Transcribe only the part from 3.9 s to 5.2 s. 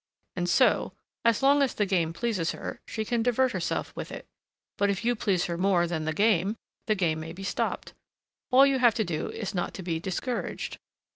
with it; but if you